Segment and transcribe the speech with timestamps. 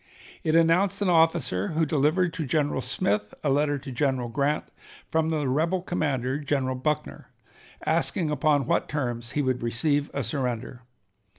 [0.43, 4.63] It announced an officer, who delivered to General Smith a letter to General Grant
[5.11, 7.27] from the rebel commander, General Buckner,
[7.85, 10.81] asking upon what terms he would receive a surrender.